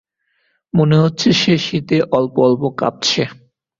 [0.73, 3.23] মনে হচ্ছে সে শীতে অল্প অল্প কাঁপছে।